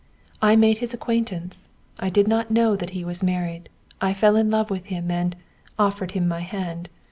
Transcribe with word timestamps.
I 0.41 0.55
made 0.55 0.79
his 0.79 0.95
acquaintance; 0.95 1.69
I 1.99 2.09
did 2.09 2.27
not 2.27 2.49
know 2.49 2.75
that 2.75 2.89
he 2.89 3.05
was 3.05 3.21
married; 3.21 3.69
I 4.01 4.13
fell 4.13 4.35
in 4.35 4.49
love 4.49 4.71
with 4.71 4.85
him, 4.85 5.11
and 5.11 5.35
offered 5.77 6.13
him 6.13 6.27
my 6.27 6.39
hand. 6.41 6.89